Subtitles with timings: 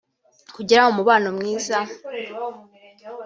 [0.55, 1.77] kugira umubano mwiza